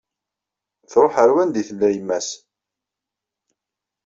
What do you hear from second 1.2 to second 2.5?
ar wanda i tella yemma-s.